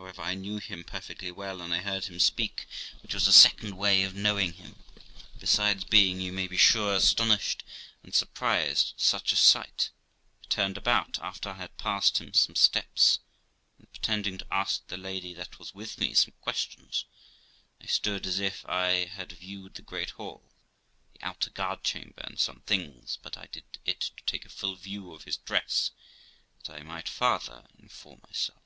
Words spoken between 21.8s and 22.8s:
chamber, and some